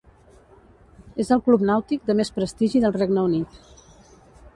[1.23, 3.61] És el club nàutic de més prestigi del Regne Unit.